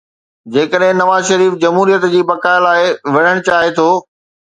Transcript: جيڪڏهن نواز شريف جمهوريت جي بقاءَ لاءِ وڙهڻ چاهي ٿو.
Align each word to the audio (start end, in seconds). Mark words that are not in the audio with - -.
جيڪڏهن 0.55 0.97
نواز 1.01 1.27
شريف 1.33 1.59
جمهوريت 1.65 2.09
جي 2.17 2.25
بقاءَ 2.33 2.67
لاءِ 2.67 2.91
وڙهڻ 3.15 3.47
چاهي 3.53 3.81
ٿو. 3.81 3.91